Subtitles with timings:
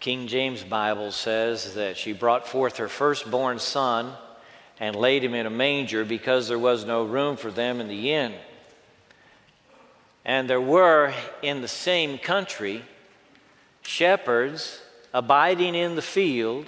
[0.00, 4.14] King James Bible says that she brought forth her firstborn son
[4.80, 8.12] and laid him in a manger because there was no room for them in the
[8.14, 8.32] inn.
[10.24, 12.82] And there were in the same country
[13.82, 14.80] shepherds
[15.12, 16.66] abiding in the field,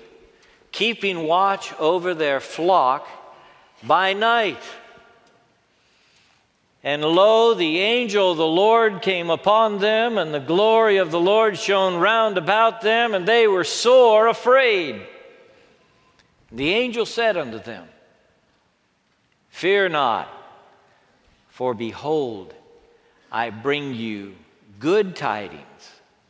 [0.71, 3.09] keeping watch over their flock
[3.83, 4.63] by night.
[6.85, 11.21] And lo, the angel of the Lord came upon them, and the glory of the
[11.21, 15.01] Lord shone round about them, and they were sore afraid.
[16.51, 17.87] The angel said unto them,
[19.49, 20.29] Fear not,
[21.51, 22.53] for behold,
[23.31, 24.35] I bring you
[24.81, 25.63] good tidings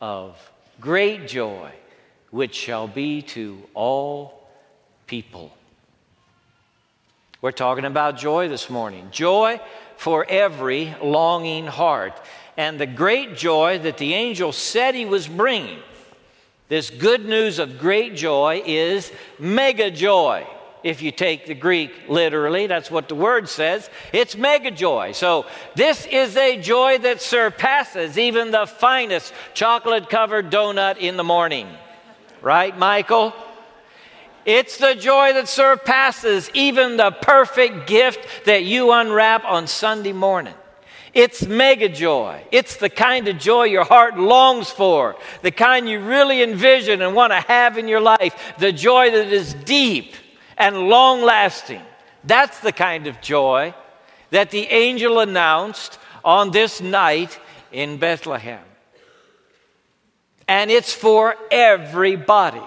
[0.00, 0.36] of
[0.80, 1.70] great joy,
[2.30, 4.48] which shall be to all
[5.06, 5.52] people.
[7.42, 9.08] We're talking about joy this morning.
[9.10, 9.60] Joy
[9.96, 12.12] for every longing heart.
[12.56, 15.80] And the great joy that the angel said he was bringing,
[16.68, 19.10] this good news of great joy, is
[19.40, 20.46] mega joy.
[20.84, 23.90] If you take the Greek literally, that's what the word says.
[24.12, 25.10] It's mega joy.
[25.10, 31.24] So, this is a joy that surpasses even the finest chocolate covered donut in the
[31.24, 31.68] morning.
[32.40, 33.34] Right, Michael?
[34.44, 40.54] It's the joy that surpasses even the perfect gift that you unwrap on Sunday morning.
[41.14, 42.42] It's mega joy.
[42.50, 47.14] It's the kind of joy your heart longs for, the kind you really envision and
[47.14, 50.14] want to have in your life, the joy that is deep
[50.56, 51.82] and long lasting.
[52.24, 53.74] That's the kind of joy
[54.30, 57.38] that the angel announced on this night
[57.70, 58.64] in Bethlehem.
[60.48, 62.62] And it's for everybody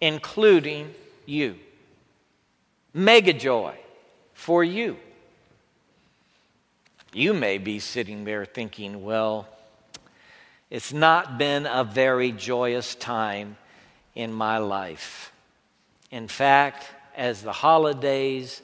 [0.00, 0.94] including
[1.26, 1.56] you.
[2.92, 3.76] Mega joy
[4.34, 4.96] for you.
[7.12, 9.48] You may be sitting there thinking, well,
[10.70, 13.56] it's not been a very joyous time
[14.14, 15.32] in my life.
[16.10, 18.62] In fact, as the holidays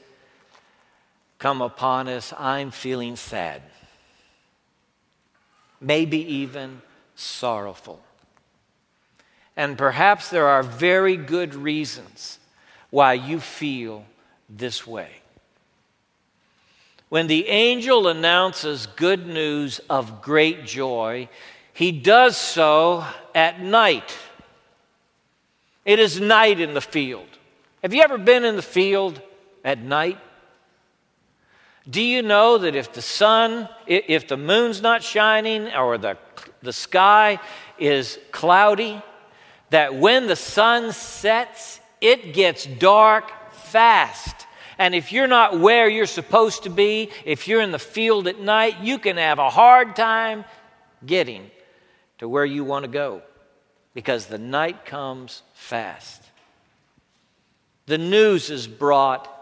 [1.38, 3.62] come upon us, I'm feeling sad,
[5.80, 6.80] maybe even
[7.16, 8.00] sorrowful.
[9.56, 12.38] And perhaps there are very good reasons
[12.90, 14.04] why you feel
[14.48, 15.10] this way.
[17.08, 21.28] When the angel announces good news of great joy,
[21.72, 24.16] he does so at night.
[25.84, 27.28] It is night in the field.
[27.82, 29.22] Have you ever been in the field
[29.64, 30.18] at night?
[31.88, 36.18] Do you know that if the sun, if the moon's not shining or the,
[36.60, 37.38] the sky
[37.78, 39.00] is cloudy,
[39.70, 44.46] that when the sun sets, it gets dark fast.
[44.78, 48.40] And if you're not where you're supposed to be, if you're in the field at
[48.40, 50.44] night, you can have a hard time
[51.04, 51.50] getting
[52.18, 53.22] to where you want to go
[53.94, 56.22] because the night comes fast.
[57.86, 59.32] The news is brought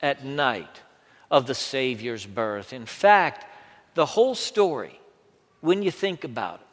[0.00, 0.82] at night
[1.30, 2.72] of the Savior's birth.
[2.72, 3.46] In fact,
[3.94, 5.00] the whole story,
[5.60, 6.66] when you think about it,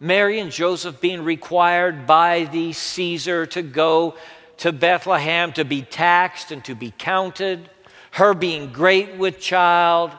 [0.00, 4.14] Mary and Joseph being required by the Caesar to go
[4.58, 7.68] to Bethlehem to be taxed and to be counted,
[8.12, 10.12] her being great with child,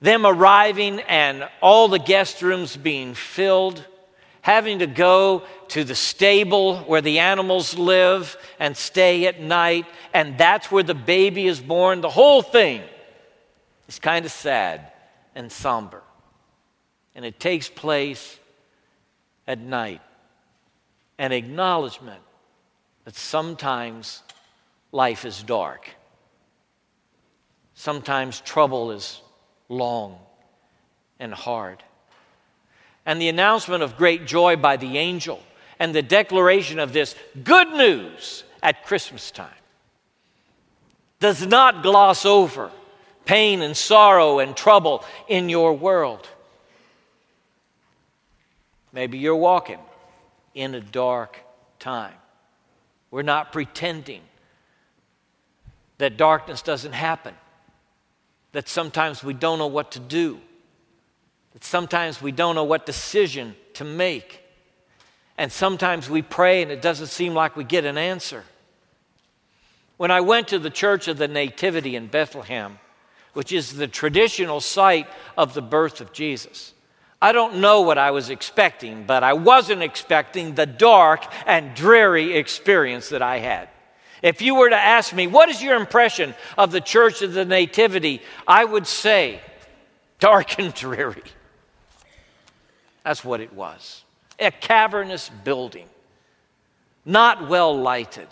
[0.00, 3.86] them arriving and all the guest rooms being filled,
[4.42, 10.36] having to go to the stable where the animals live and stay at night, and
[10.36, 12.00] that's where the baby is born.
[12.00, 12.82] The whole thing
[13.86, 14.90] is kind of sad
[15.36, 16.02] and somber.
[17.14, 18.39] And it takes place
[19.50, 20.00] at night.
[21.18, 22.22] An acknowledgement
[23.04, 24.22] that sometimes
[24.92, 25.90] life is dark.
[27.74, 29.20] Sometimes trouble is
[29.68, 30.18] long
[31.18, 31.82] and hard.
[33.04, 35.42] And the announcement of great joy by the angel
[35.80, 39.48] and the declaration of this good news at Christmas time
[41.18, 42.70] does not gloss over
[43.24, 46.28] pain and sorrow and trouble in your world.
[48.92, 49.78] Maybe you're walking
[50.54, 51.38] in a dark
[51.78, 52.14] time.
[53.10, 54.22] We're not pretending
[55.98, 57.34] that darkness doesn't happen,
[58.52, 60.40] that sometimes we don't know what to do,
[61.52, 64.42] that sometimes we don't know what decision to make,
[65.36, 68.44] and sometimes we pray and it doesn't seem like we get an answer.
[69.96, 72.78] When I went to the Church of the Nativity in Bethlehem,
[73.34, 75.06] which is the traditional site
[75.36, 76.72] of the birth of Jesus,
[77.22, 82.36] I don't know what I was expecting, but I wasn't expecting the dark and dreary
[82.36, 83.68] experience that I had.
[84.22, 87.44] If you were to ask me, what is your impression of the Church of the
[87.44, 88.22] Nativity?
[88.46, 89.40] I would say,
[90.18, 91.22] dark and dreary.
[93.04, 94.04] That's what it was.
[94.40, 95.88] a cavernous building,
[97.04, 98.28] not well lighted.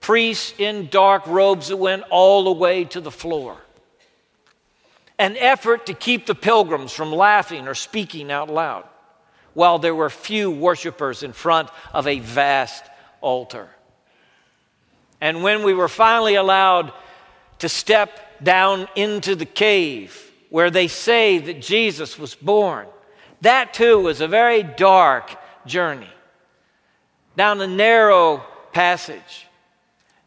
[0.00, 3.58] Priests in dark robes that went all the way to the floor.
[5.18, 8.84] An effort to keep the pilgrims from laughing or speaking out loud,
[9.54, 12.84] while there were few worshipers in front of a vast
[13.20, 13.68] altar.
[15.20, 16.92] And when we were finally allowed
[17.58, 18.10] to step
[18.42, 22.86] down into the cave where they say that Jesus was born,
[23.40, 25.36] that too was a very dark
[25.66, 26.08] journey
[27.36, 29.47] down a narrow passage.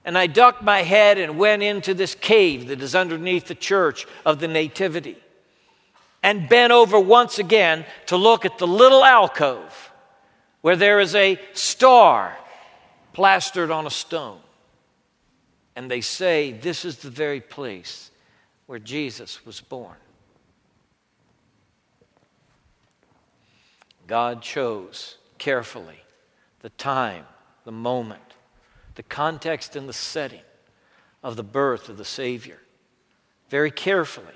[0.04, 4.08] And I ducked my head and went into this cave that is underneath the church
[4.26, 5.18] of the Nativity
[6.24, 9.92] and bent over once again to look at the little alcove
[10.62, 12.38] where there is a star
[13.14, 14.40] plastered on a stone.
[15.76, 18.12] And they say this is the very place
[18.66, 19.96] where Jesus was born.
[24.08, 26.04] God chose carefully
[26.60, 27.26] the time,
[27.64, 28.31] the moment,
[29.02, 30.44] the context, and the setting
[31.24, 32.60] of the birth of the Savior,
[33.50, 34.28] very carefully,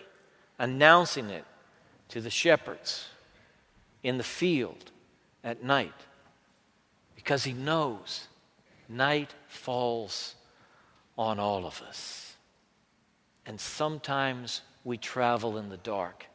[0.57, 1.45] announcing it
[2.09, 3.05] to the shepherds
[4.01, 4.89] in the field
[5.43, 5.93] at night,
[7.15, 8.27] because He knows
[8.89, 10.33] night falls
[11.15, 12.35] on all of us.
[13.45, 16.25] And sometimes we travel in the dark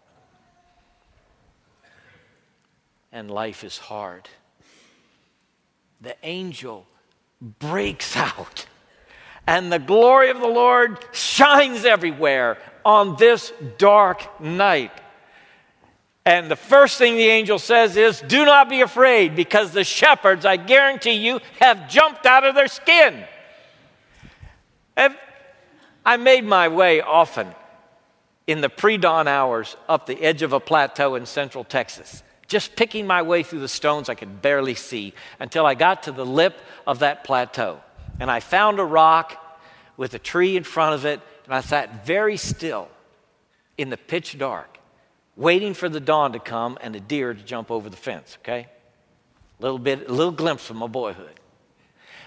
[3.10, 4.28] and life is hard.
[6.00, 6.86] The angel
[7.40, 8.66] breaks out,
[9.46, 14.92] and the glory of the Lord shines everywhere on this dark night.
[16.26, 20.44] And the first thing the angel says is, Do not be afraid, because the shepherds,
[20.44, 23.24] I guarantee you, have jumped out of their skin.
[26.04, 27.54] I made my way often
[28.46, 32.74] in the pre dawn hours up the edge of a plateau in central Texas just
[32.74, 36.26] picking my way through the stones I could barely see until I got to the
[36.26, 37.80] lip of that plateau.
[38.18, 39.60] And I found a rock
[39.96, 42.88] with a tree in front of it, and I sat very still
[43.78, 44.78] in the pitch dark,
[45.36, 48.66] waiting for the dawn to come and a deer to jump over the fence, okay?
[49.58, 51.38] A little bit, a little glimpse of my boyhood.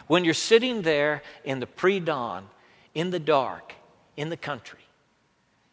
[0.07, 2.47] When you're sitting there in the pre dawn,
[2.95, 3.73] in the dark,
[4.15, 4.79] in the country,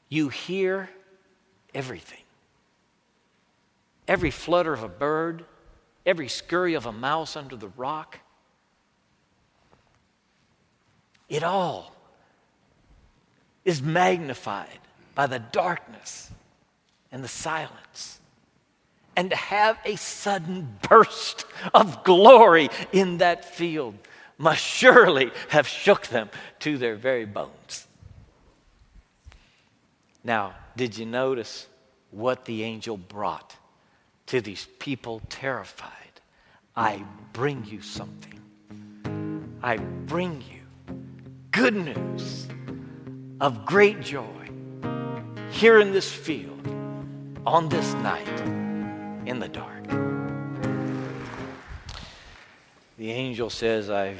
[0.08, 0.90] you hear
[1.72, 2.19] everything
[4.10, 5.44] every flutter of a bird,
[6.04, 8.18] every scurry of a mouse under the rock.
[11.28, 11.94] It all
[13.64, 14.80] is magnified
[15.14, 16.28] by the darkness
[17.12, 18.18] and the silence.
[19.14, 23.94] And to have a sudden burst of glory in that field
[24.38, 27.86] must surely have shook them to their very bones.
[30.24, 31.68] Now, did you notice
[32.10, 33.56] what the angel brought?
[34.30, 35.90] To these people terrified.
[36.76, 38.38] I bring you something.
[39.60, 40.60] I bring you
[41.50, 42.46] good news
[43.40, 44.48] of great joy
[45.50, 46.64] here in this field
[47.44, 48.40] on this night
[49.26, 49.82] in the dark.
[52.98, 54.14] The angel says, I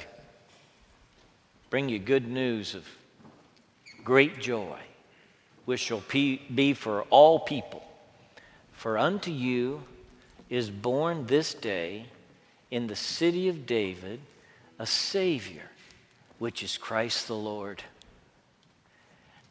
[1.70, 2.84] bring you good news of
[4.02, 4.80] great joy,
[5.66, 7.84] which shall be for all people.
[8.72, 9.84] For unto you
[10.50, 12.04] is born this day
[12.70, 14.20] in the city of David
[14.78, 15.70] a Savior,
[16.38, 17.82] which is Christ the Lord.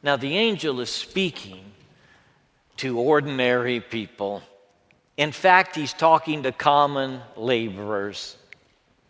[0.03, 1.63] Now, the angel is speaking
[2.77, 4.41] to ordinary people.
[5.17, 8.37] In fact, he's talking to common laborers.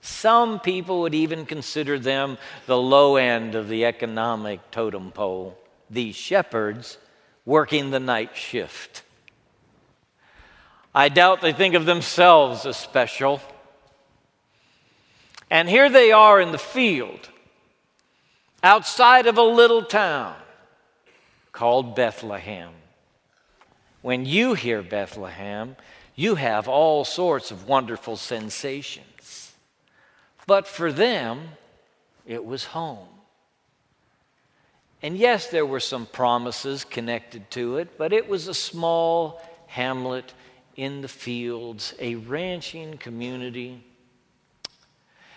[0.02, 5.58] Some people would even consider them the low end of the economic totem pole,
[5.90, 6.98] these shepherds
[7.46, 9.04] working the night shift.
[10.94, 13.42] I doubt they think of themselves as special.
[15.50, 17.30] And here they are in the field,
[18.64, 20.36] outside of a little town
[21.52, 22.72] called Bethlehem.
[24.02, 25.76] When you hear Bethlehem,
[26.16, 29.54] you have all sorts of wonderful sensations.
[30.46, 31.50] But for them,
[32.26, 33.08] it was home.
[35.02, 40.34] And yes, there were some promises connected to it, but it was a small hamlet
[40.80, 43.84] in the fields, a ranching community.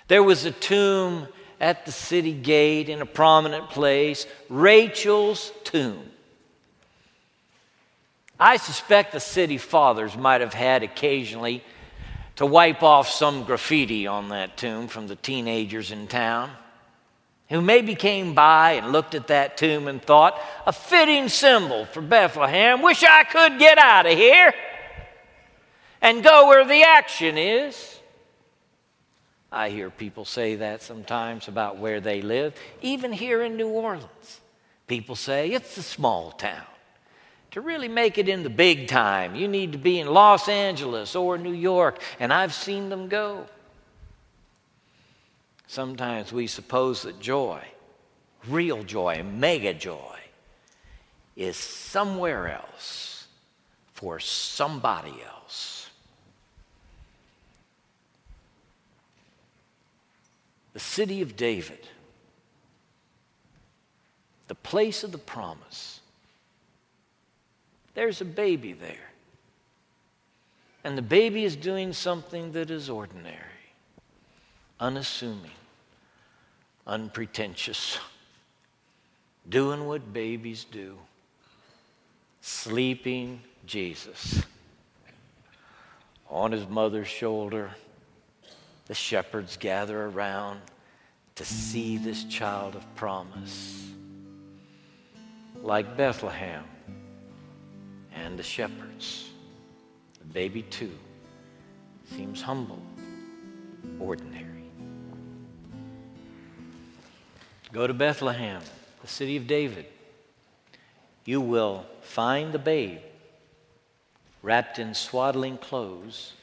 [0.06, 1.26] There was a tomb
[1.60, 6.00] at the city gate in a prominent place, Rachel's tomb.
[8.38, 11.64] I suspect the city fathers might have had occasionally
[12.36, 16.52] to wipe off some graffiti on that tomb from the teenagers in town
[17.48, 22.00] who maybe came by and looked at that tomb and thought, a fitting symbol for
[22.00, 22.80] Bethlehem.
[22.80, 24.54] Wish I could get out of here.
[26.02, 28.00] And go where the action is.
[29.50, 34.40] I hear people say that sometimes about where they live, even here in New Orleans.
[34.86, 36.66] People say it's a small town.
[37.52, 41.14] To really make it in the big time, you need to be in Los Angeles
[41.14, 43.46] or New York, and I've seen them go.
[45.66, 47.62] Sometimes we suppose that joy,
[48.48, 50.18] real joy, mega joy,
[51.36, 53.26] is somewhere else
[53.92, 55.41] for somebody else.
[60.72, 61.86] The city of David,
[64.48, 66.00] the place of the promise.
[67.94, 69.10] There's a baby there.
[70.84, 73.36] And the baby is doing something that is ordinary,
[74.80, 75.50] unassuming,
[76.86, 77.98] unpretentious,
[79.48, 80.96] doing what babies do,
[82.40, 84.42] sleeping Jesus.
[86.28, 87.70] On his mother's shoulder.
[88.92, 90.60] The shepherds gather around
[91.36, 93.88] to see this child of promise.
[95.62, 96.64] Like Bethlehem,
[98.14, 99.30] and the shepherds.
[100.18, 100.92] The baby, too,
[102.14, 102.82] seems humble,
[103.98, 104.70] ordinary.
[107.72, 108.60] Go to Bethlehem,
[109.00, 109.86] the city of David.
[111.24, 113.00] You will find the babe
[114.42, 116.34] wrapped in swaddling clothes,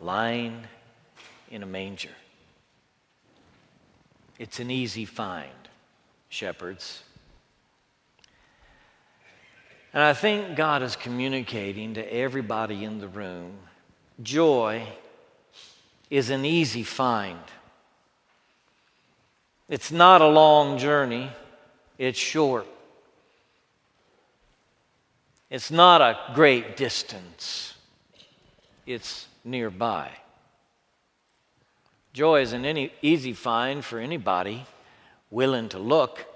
[0.00, 0.64] lying
[1.50, 2.10] in a manger.
[4.38, 5.50] It's an easy find,
[6.28, 7.02] shepherds.
[9.92, 13.56] And I think God is communicating to everybody in the room
[14.22, 14.86] joy
[16.10, 17.38] is an easy find.
[19.68, 21.30] It's not a long journey,
[21.98, 22.66] it's short.
[25.50, 27.74] It's not a great distance,
[28.86, 30.10] it's nearby.
[32.18, 34.66] Joy is an any, easy find for anybody
[35.30, 36.26] willing to look.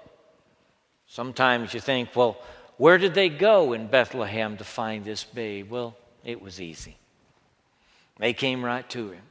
[1.07, 2.37] Sometimes you think, well,
[2.77, 5.69] where did they go in Bethlehem to find this babe?
[5.69, 6.95] Well, it was easy.
[8.17, 9.23] They came right to him.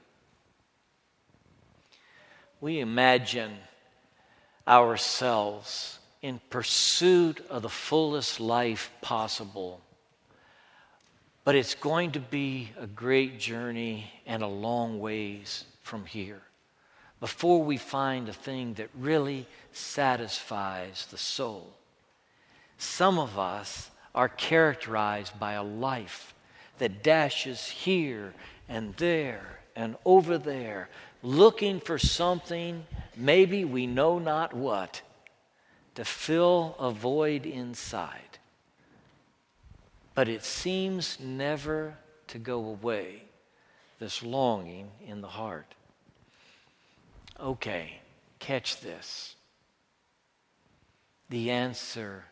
[2.60, 3.56] We imagine
[4.68, 9.80] ourselves in pursuit of the fullest life possible.
[11.44, 16.42] But it's going to be a great journey and a long ways from here
[17.22, 21.72] before we find a thing that really satisfies the soul.
[22.78, 26.34] Some of us are characterized by a life
[26.78, 28.34] that dashes here
[28.68, 30.88] and there and over there,
[31.22, 32.84] looking for something,
[33.16, 35.00] maybe we know not what,
[35.94, 38.38] to fill a void inside.
[40.16, 41.96] But it seems never
[42.26, 43.22] to go away,
[44.02, 45.76] this longing in the heart.
[47.38, 48.00] Okay,
[48.40, 49.36] catch this.
[51.30, 52.24] The answer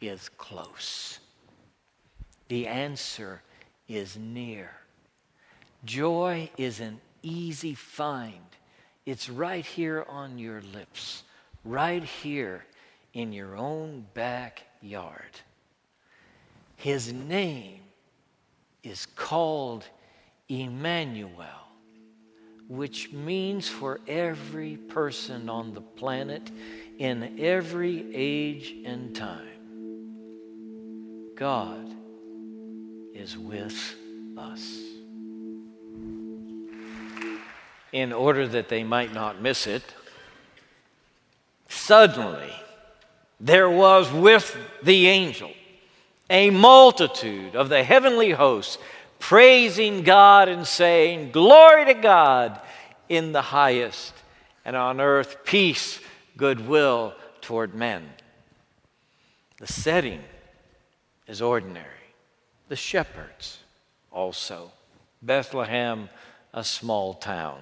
[0.00, 1.18] is close.
[2.48, 3.42] The answer
[3.88, 4.70] is near.
[5.84, 8.56] Joy is an easy find.
[9.04, 11.24] It's right here on your lips,
[11.62, 12.64] right here
[13.12, 15.42] in your own backyard.
[16.76, 17.80] His name
[18.82, 19.84] is called
[20.48, 21.44] Emmanuel,
[22.68, 26.50] which means for every person on the planet
[26.98, 29.46] in every age and time
[31.36, 31.86] God
[33.14, 33.94] is with
[34.36, 34.80] us.
[37.92, 39.82] In order that they might not miss it,
[41.68, 42.52] suddenly
[43.40, 45.50] there was with the angel
[46.30, 48.78] a multitude of the heavenly hosts
[49.18, 52.60] praising God and saying, Glory to God
[53.08, 54.14] in the highest,
[54.64, 56.00] and on earth peace,
[56.36, 58.08] goodwill toward men.
[59.58, 60.20] The setting
[61.26, 61.86] is ordinary.
[62.68, 63.58] The shepherds
[64.12, 64.70] also.
[65.22, 66.08] Bethlehem,
[66.52, 67.58] a small town.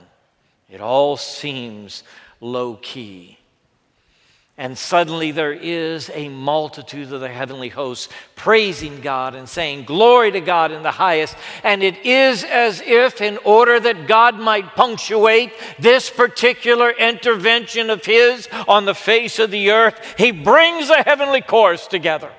[0.69, 2.03] It all seems
[2.41, 3.39] low key.
[4.59, 10.31] And suddenly there is a multitude of the heavenly hosts praising God and saying, Glory
[10.31, 11.37] to God in the highest.
[11.63, 18.05] And it is as if, in order that God might punctuate this particular intervention of
[18.05, 22.33] His on the face of the earth, He brings a heavenly chorus together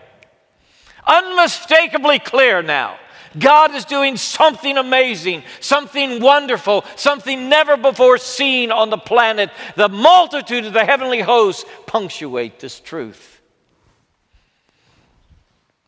[1.08, 3.00] unmistakably clear now.
[3.38, 9.50] God is doing something amazing, something wonderful, something never before seen on the planet.
[9.76, 13.42] The multitude of the heavenly hosts punctuate this truth.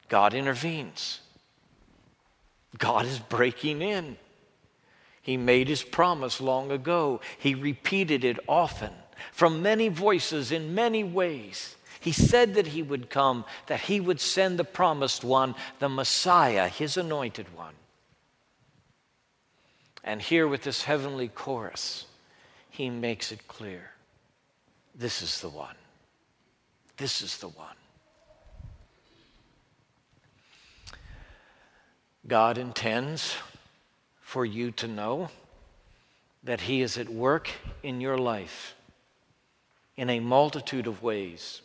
[0.07, 1.19] God intervenes.
[2.77, 4.17] God is breaking in.
[5.21, 7.21] He made his promise long ago.
[7.37, 8.91] He repeated it often
[9.31, 11.75] from many voices in many ways.
[11.99, 16.69] He said that he would come, that he would send the promised one, the Messiah,
[16.69, 17.73] his anointed one.
[20.03, 22.05] And here with this heavenly chorus,
[22.69, 23.91] he makes it clear
[24.95, 25.75] this is the one.
[26.97, 27.75] This is the one.
[32.27, 33.35] God intends
[34.19, 35.29] for you to know
[36.43, 37.49] that He is at work
[37.81, 38.75] in your life
[39.95, 41.61] in a multitude of ways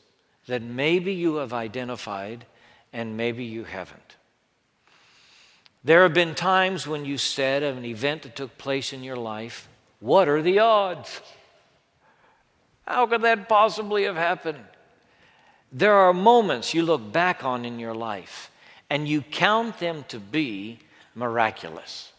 [0.47, 2.47] that maybe you have identified
[2.93, 4.17] and maybe you haven't.
[5.83, 9.17] There have been times when you said of an event that took place in your
[9.17, 9.69] life,
[10.01, 11.21] What are the odds?
[12.87, 14.59] How could that possibly have happened?
[15.73, 18.51] There are moments you look back on in your life
[18.91, 20.79] and you count them to be
[21.15, 22.13] miraculous.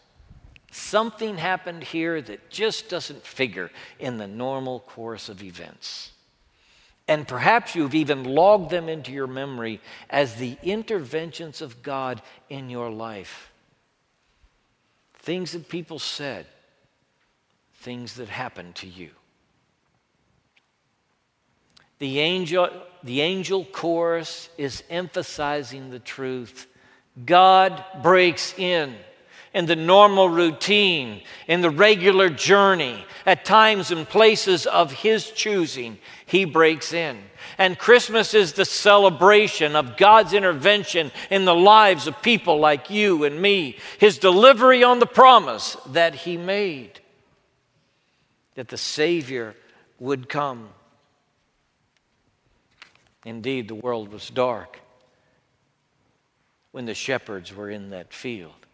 [0.70, 6.10] Something happened here that just doesn't figure in the normal course of events.
[7.08, 12.68] And perhaps you've even logged them into your memory as the interventions of God in
[12.68, 13.52] your life.
[15.14, 16.46] Things that people said,
[17.76, 19.10] things that happened to you.
[21.98, 22.68] The angel,
[23.02, 26.66] the angel chorus is emphasizing the truth.
[27.24, 28.94] God breaks in
[29.56, 35.98] in the normal routine, in the regular journey, at times and places of His choosing,
[36.26, 37.18] He breaks in.
[37.56, 43.24] And Christmas is the celebration of God's intervention in the lives of people like you
[43.24, 47.00] and me, His delivery on the promise that He made
[48.56, 49.54] that the Savior
[49.98, 50.68] would come.
[53.24, 54.80] Indeed, the world was dark
[56.72, 58.65] when the shepherds were in that field.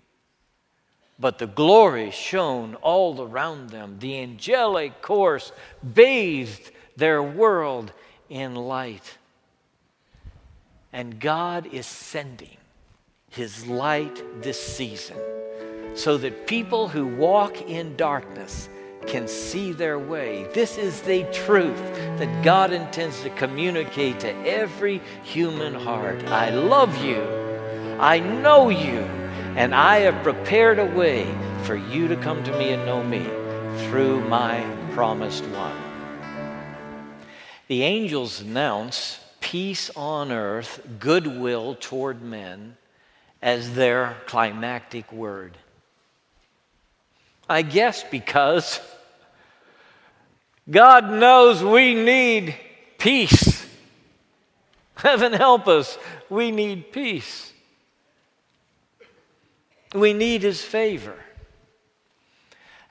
[1.23, 3.99] But the glory shone all around them.
[4.01, 5.53] The angelic course
[5.95, 7.93] bathed their world
[8.29, 9.19] in light.
[10.93, 12.57] And God is sending
[13.31, 15.17] His light this season
[15.95, 18.69] so that people who walk in darkness
[19.07, 20.49] can see their way.
[20.53, 21.79] This is the truth
[22.19, 26.25] that God intends to communicate to every human heart.
[26.25, 27.23] I love you.
[28.01, 29.22] I know you.
[29.55, 31.27] And I have prepared a way
[31.65, 33.23] for you to come to me and know me
[33.85, 35.77] through my promised one.
[37.69, 42.79] The angels announce peace on earth, goodwill toward men
[43.43, 45.59] as their climactic word.
[47.47, 48.81] I guess because
[50.71, 52.55] God knows we need
[52.97, 53.67] peace.
[54.95, 55.99] Heaven help us,
[56.31, 57.52] we need peace.
[59.95, 61.17] We need His favor.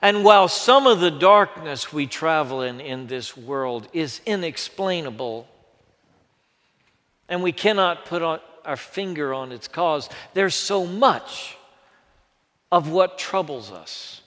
[0.00, 5.46] And while some of the darkness we travel in in this world is inexplainable,
[7.28, 11.56] and we cannot put our finger on its cause, there's so much
[12.72, 14.22] of what troubles us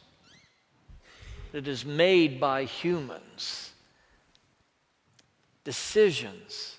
[1.52, 3.72] that is made by humans,
[5.64, 6.78] decisions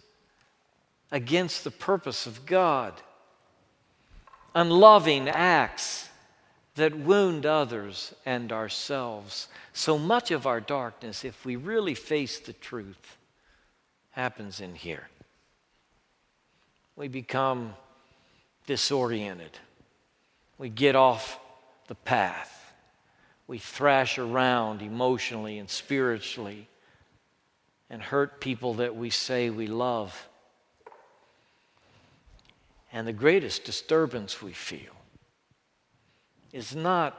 [1.11, 2.94] against the purpose of God,
[4.57, 6.09] unloving acts
[6.75, 9.47] that wound others and ourselves.
[9.73, 13.16] So much of our darkness, if we really face the truth,
[14.11, 15.09] happens in here.
[16.97, 17.75] We become
[18.66, 19.59] disoriented.
[20.59, 21.38] We get off
[21.87, 22.57] the path
[23.47, 26.69] we thrash around emotionally and spiritually
[27.88, 30.29] and hurt people that we say we love.
[32.96, 34.96] And the greatest disturbance we feel
[36.50, 37.14] is not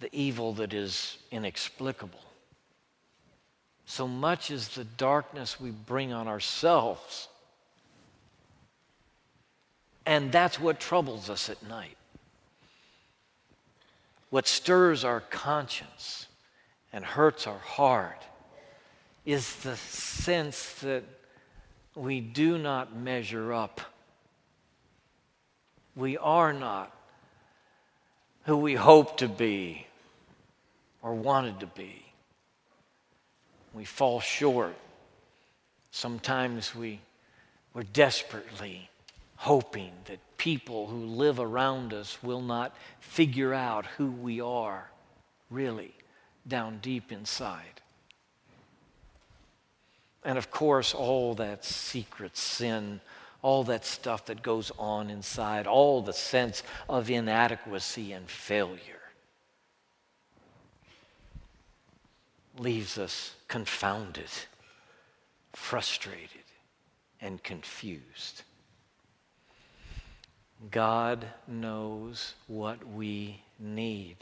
[0.00, 2.24] the evil that is inexplicable,
[3.84, 7.28] so much as the darkness we bring on ourselves.
[10.06, 11.98] And that's what troubles us at night
[14.30, 16.26] what stirs our conscience
[16.90, 18.22] and hurts our heart
[19.26, 21.04] is the sense that
[21.94, 23.82] we do not measure up.
[25.96, 26.94] We are not
[28.44, 29.86] who we hope to be
[31.02, 32.04] or wanted to be.
[33.72, 34.76] We fall short.
[35.90, 37.00] Sometimes we,
[37.74, 38.90] we're desperately
[39.36, 44.90] hoping that people who live around us will not figure out who we are
[45.50, 45.94] really
[46.46, 47.80] down deep inside.
[50.24, 53.00] And of course, all that secret sin,
[53.46, 59.04] all that stuff that goes on inside, all the sense of inadequacy and failure.
[62.58, 64.28] Leaves us confounded,
[65.52, 66.42] frustrated,
[67.20, 68.42] and confused.
[70.72, 74.16] God knows what we need.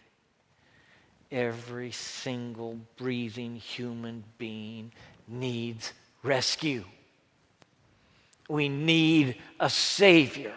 [1.33, 4.93] Every single breathing human being
[5.27, 6.85] needs rescue.
[8.49, 10.55] We need a Savior.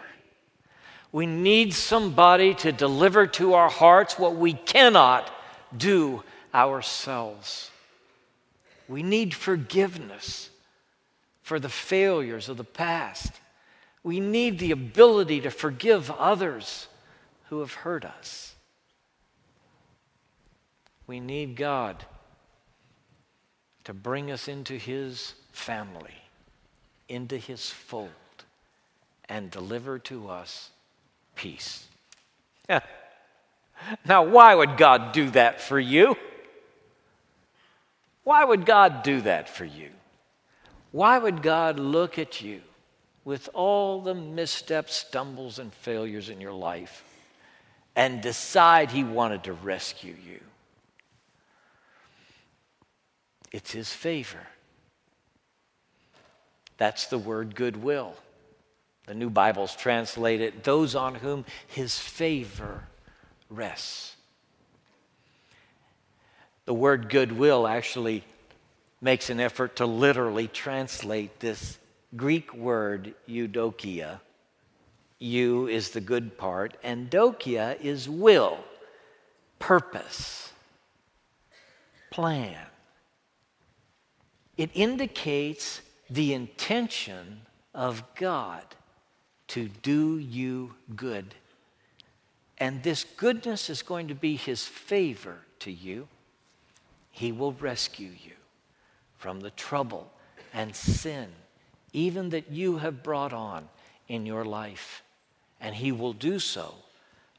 [1.10, 5.30] We need somebody to deliver to our hearts what we cannot
[5.76, 6.22] do
[6.54, 7.70] ourselves.
[8.88, 10.50] We need forgiveness
[11.42, 13.32] for the failures of the past.
[14.02, 16.88] We need the ability to forgive others
[17.48, 18.54] who have hurt us.
[21.06, 22.04] We need God
[23.84, 26.14] to bring us into His family,
[27.08, 28.10] into His fold,
[29.28, 30.70] and deliver to us
[31.34, 31.86] peace.
[32.68, 36.16] now, why would God do that for you?
[38.24, 39.88] Why would God do that for you?
[40.92, 42.60] Why would God look at you
[43.24, 47.04] with all the missteps, stumbles, and failures in your life
[47.96, 50.40] and decide He wanted to rescue you?
[53.50, 54.46] It's His favor.
[56.78, 58.14] That's the word goodwill.
[59.06, 62.84] The new Bibles translate it those on whom His favor
[63.50, 64.16] rests.
[66.64, 68.24] The word goodwill actually
[69.00, 71.78] makes an effort to literally translate this
[72.16, 74.20] Greek word eudokia.
[75.20, 78.58] Eu is the good part, and dokia is will,
[79.58, 80.52] purpose,
[82.10, 82.66] plan.
[84.56, 87.42] It indicates the intention
[87.74, 88.64] of God
[89.48, 91.34] to do you good.
[92.58, 96.08] And this goodness is going to be His favor to you
[97.18, 98.34] he will rescue you
[99.16, 100.08] from the trouble
[100.54, 101.26] and sin,
[101.92, 103.68] even that you have brought on
[104.06, 105.02] in your life.
[105.60, 106.76] And He will do so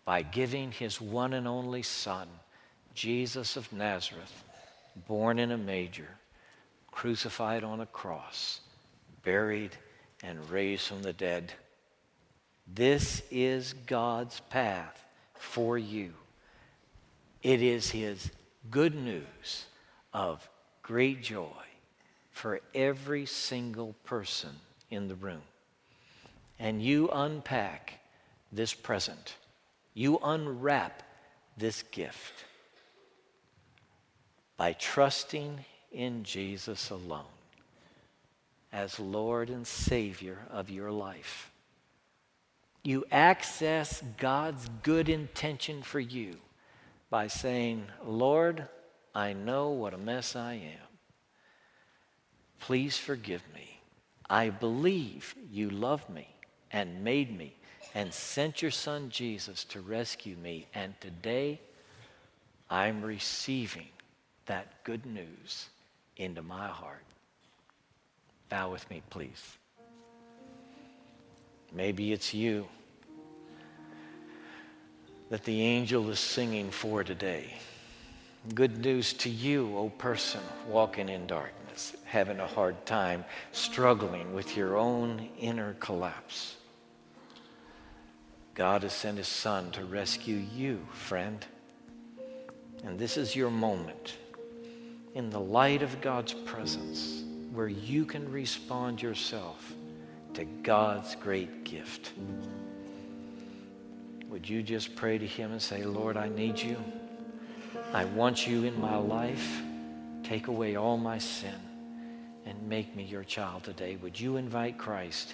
[0.03, 2.27] by giving His one and only Son,
[2.93, 4.43] Jesus of Nazareth,
[5.08, 6.10] born in a manger,
[6.99, 8.59] crucified on a cross,
[9.23, 9.71] buried,
[10.21, 11.53] and raised from the dead.
[12.67, 16.12] This is God's path for you.
[17.41, 18.29] It is His
[18.69, 19.65] good news
[20.13, 20.45] of
[20.81, 21.63] great joy
[22.31, 24.51] for every single person
[24.91, 25.43] in the room.
[26.59, 28.01] And you unpack
[28.51, 29.35] this present,
[29.93, 31.01] you unwrap
[31.55, 32.43] this gift
[34.57, 37.25] by trusting in Jesus alone
[38.71, 41.52] as Lord and Savior of your life.
[42.84, 46.36] You access God's good intention for you
[47.10, 48.67] by saying, Lord,
[49.13, 50.88] I know what a mess I am.
[52.60, 53.82] Please forgive me.
[54.30, 56.28] I believe you love me
[56.71, 57.56] and made me
[57.95, 60.67] and sent your son Jesus to rescue me.
[60.75, 61.60] And today
[62.69, 63.88] I'm receiving
[64.45, 65.69] that good news
[66.19, 67.03] into my heart.
[68.49, 69.58] Bow with me, please.
[71.73, 72.67] Maybe it's you
[75.29, 77.53] that the angel is singing for today.
[78.53, 84.58] Good news to you, O person walking in darkness, having a hard time, struggling with
[84.58, 86.55] your own inner collapse.
[88.55, 91.45] God has sent his son to rescue you, friend.
[92.84, 94.15] And this is your moment
[95.19, 99.73] in the light of God's presence where you can respond yourself
[100.34, 102.13] to God's great gift.
[104.29, 106.77] Would you just pray to him and say, Lord, I need you.
[107.91, 109.62] I want you in my life.
[110.23, 111.60] Take away all my sin
[112.45, 113.97] and make me your child today.
[113.97, 115.34] Would you invite Christ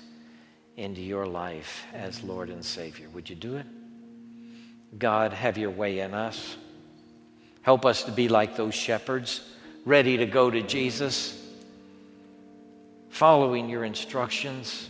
[0.78, 3.08] into your life as Lord and Savior?
[3.10, 3.68] Would you do it?
[4.98, 6.58] God, have your way in us.
[7.62, 9.52] Help us to be like those shepherds,
[9.86, 11.42] ready to go to Jesus,
[13.10, 14.90] following your instructions,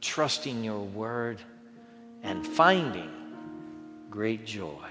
[0.00, 1.40] trusting your word,
[2.22, 3.10] and finding
[4.10, 4.90] great joy.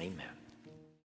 [0.00, 0.31] Amen.